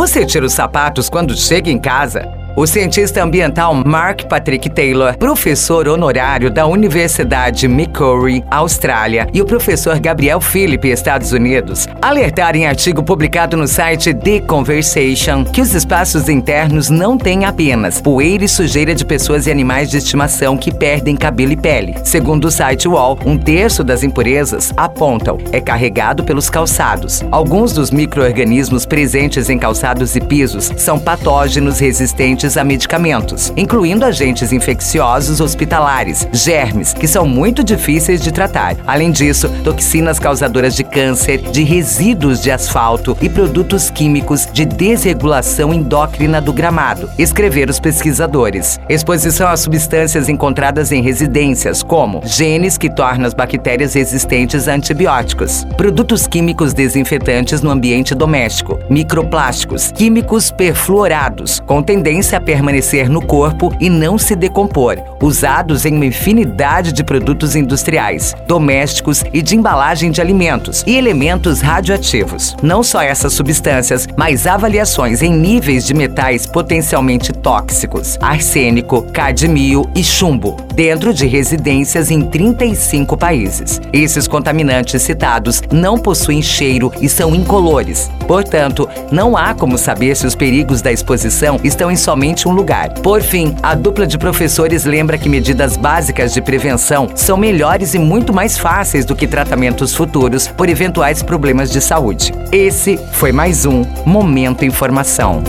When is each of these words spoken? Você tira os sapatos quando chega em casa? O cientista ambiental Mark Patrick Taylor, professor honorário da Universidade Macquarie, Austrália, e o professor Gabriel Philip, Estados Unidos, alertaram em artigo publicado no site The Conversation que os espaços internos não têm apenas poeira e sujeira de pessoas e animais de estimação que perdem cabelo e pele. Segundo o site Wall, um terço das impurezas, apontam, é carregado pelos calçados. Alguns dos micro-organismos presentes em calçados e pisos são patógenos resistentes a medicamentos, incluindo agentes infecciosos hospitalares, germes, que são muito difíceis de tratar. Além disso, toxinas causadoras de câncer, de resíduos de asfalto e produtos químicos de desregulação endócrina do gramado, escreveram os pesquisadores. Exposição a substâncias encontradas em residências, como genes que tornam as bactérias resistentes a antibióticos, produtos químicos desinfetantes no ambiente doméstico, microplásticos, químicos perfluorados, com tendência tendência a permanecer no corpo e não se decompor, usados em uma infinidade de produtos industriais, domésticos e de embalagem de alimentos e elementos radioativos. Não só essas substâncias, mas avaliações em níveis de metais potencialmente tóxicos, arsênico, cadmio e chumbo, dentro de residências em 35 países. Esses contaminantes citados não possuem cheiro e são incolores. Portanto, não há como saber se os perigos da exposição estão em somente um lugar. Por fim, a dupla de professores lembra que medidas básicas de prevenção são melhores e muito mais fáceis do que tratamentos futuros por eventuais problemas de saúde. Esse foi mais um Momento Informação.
Você 0.00 0.24
tira 0.24 0.46
os 0.46 0.54
sapatos 0.54 1.10
quando 1.10 1.36
chega 1.36 1.70
em 1.70 1.78
casa? 1.78 2.39
O 2.60 2.66
cientista 2.66 3.24
ambiental 3.24 3.74
Mark 3.74 4.24
Patrick 4.24 4.68
Taylor, 4.68 5.16
professor 5.16 5.88
honorário 5.88 6.50
da 6.50 6.66
Universidade 6.66 7.66
Macquarie, 7.66 8.44
Austrália, 8.50 9.26
e 9.32 9.40
o 9.40 9.46
professor 9.46 9.98
Gabriel 9.98 10.42
Philip, 10.42 10.86
Estados 10.86 11.32
Unidos, 11.32 11.88
alertaram 12.02 12.58
em 12.58 12.66
artigo 12.66 13.02
publicado 13.02 13.56
no 13.56 13.66
site 13.66 14.12
The 14.12 14.40
Conversation 14.40 15.42
que 15.42 15.62
os 15.62 15.74
espaços 15.74 16.28
internos 16.28 16.90
não 16.90 17.16
têm 17.16 17.46
apenas 17.46 17.98
poeira 17.98 18.44
e 18.44 18.48
sujeira 18.48 18.94
de 18.94 19.06
pessoas 19.06 19.46
e 19.46 19.50
animais 19.50 19.88
de 19.88 19.96
estimação 19.96 20.54
que 20.58 20.70
perdem 20.70 21.16
cabelo 21.16 21.52
e 21.52 21.56
pele. 21.56 21.94
Segundo 22.04 22.44
o 22.44 22.50
site 22.50 22.86
Wall, 22.86 23.18
um 23.24 23.38
terço 23.38 23.82
das 23.82 24.02
impurezas, 24.02 24.70
apontam, 24.76 25.38
é 25.50 25.62
carregado 25.62 26.24
pelos 26.24 26.50
calçados. 26.50 27.24
Alguns 27.30 27.72
dos 27.72 27.90
micro-organismos 27.90 28.84
presentes 28.84 29.48
em 29.48 29.58
calçados 29.58 30.14
e 30.14 30.20
pisos 30.20 30.70
são 30.76 30.98
patógenos 30.98 31.78
resistentes 31.78 32.49
a 32.56 32.64
medicamentos, 32.64 33.52
incluindo 33.56 34.04
agentes 34.04 34.52
infecciosos 34.52 35.40
hospitalares, 35.40 36.28
germes, 36.32 36.92
que 36.92 37.06
são 37.06 37.26
muito 37.26 37.62
difíceis 37.62 38.20
de 38.20 38.32
tratar. 38.32 38.76
Além 38.86 39.10
disso, 39.10 39.48
toxinas 39.62 40.18
causadoras 40.18 40.74
de 40.74 40.84
câncer, 40.84 41.38
de 41.38 41.62
resíduos 41.62 42.40
de 42.40 42.50
asfalto 42.50 43.16
e 43.20 43.28
produtos 43.28 43.90
químicos 43.90 44.48
de 44.52 44.64
desregulação 44.64 45.72
endócrina 45.72 46.40
do 46.40 46.52
gramado, 46.52 47.08
escreveram 47.18 47.70
os 47.70 47.80
pesquisadores. 47.80 48.80
Exposição 48.88 49.48
a 49.48 49.56
substâncias 49.56 50.28
encontradas 50.28 50.92
em 50.92 51.02
residências, 51.02 51.82
como 51.82 52.22
genes 52.24 52.76
que 52.78 52.88
tornam 52.88 53.26
as 53.26 53.34
bactérias 53.34 53.94
resistentes 53.94 54.68
a 54.68 54.74
antibióticos, 54.74 55.66
produtos 55.76 56.26
químicos 56.26 56.72
desinfetantes 56.72 57.62
no 57.62 57.70
ambiente 57.70 58.14
doméstico, 58.14 58.78
microplásticos, 58.88 59.92
químicos 59.92 60.50
perfluorados, 60.50 61.60
com 61.66 61.82
tendência 61.82 62.29
tendência 62.30 62.38
a 62.38 62.40
permanecer 62.40 63.08
no 63.08 63.20
corpo 63.20 63.74
e 63.80 63.90
não 63.90 64.16
se 64.16 64.36
decompor, 64.36 64.96
usados 65.20 65.84
em 65.84 65.94
uma 65.94 66.06
infinidade 66.06 66.92
de 66.92 67.02
produtos 67.02 67.56
industriais, 67.56 68.34
domésticos 68.46 69.24
e 69.32 69.42
de 69.42 69.56
embalagem 69.56 70.10
de 70.10 70.20
alimentos 70.20 70.84
e 70.86 70.96
elementos 70.96 71.60
radioativos. 71.60 72.56
Não 72.62 72.82
só 72.82 73.02
essas 73.02 73.32
substâncias, 73.32 74.06
mas 74.16 74.46
avaliações 74.46 75.22
em 75.22 75.32
níveis 75.32 75.84
de 75.84 75.94
metais 75.94 76.46
potencialmente 76.46 77.32
tóxicos, 77.32 78.16
arsênico, 78.20 79.02
cadmio 79.12 79.90
e 79.94 80.04
chumbo, 80.04 80.56
dentro 80.80 81.12
de 81.12 81.26
residências 81.26 82.10
em 82.10 82.22
35 82.22 83.14
países. 83.14 83.82
Esses 83.92 84.26
contaminantes 84.26 85.02
citados 85.02 85.62
não 85.70 85.98
possuem 85.98 86.40
cheiro 86.40 86.90
e 87.02 87.06
são 87.06 87.34
incolores. 87.34 88.10
Portanto, 88.26 88.88
não 89.12 89.36
há 89.36 89.52
como 89.52 89.76
saber 89.76 90.16
se 90.16 90.26
os 90.26 90.34
perigos 90.34 90.80
da 90.80 90.90
exposição 90.90 91.60
estão 91.62 91.90
em 91.90 91.96
somente 91.96 92.48
um 92.48 92.52
lugar. 92.52 92.94
Por 92.94 93.20
fim, 93.20 93.54
a 93.62 93.74
dupla 93.74 94.06
de 94.06 94.16
professores 94.16 94.86
lembra 94.86 95.18
que 95.18 95.28
medidas 95.28 95.76
básicas 95.76 96.32
de 96.32 96.40
prevenção 96.40 97.10
são 97.14 97.36
melhores 97.36 97.92
e 97.92 97.98
muito 97.98 98.32
mais 98.32 98.56
fáceis 98.56 99.04
do 99.04 99.14
que 99.14 99.26
tratamentos 99.26 99.94
futuros 99.94 100.48
por 100.48 100.66
eventuais 100.66 101.22
problemas 101.22 101.70
de 101.70 101.82
saúde. 101.82 102.32
Esse 102.50 102.98
foi 103.12 103.32
mais 103.32 103.66
um 103.66 103.84
Momento 104.06 104.64
Informação. 104.64 105.42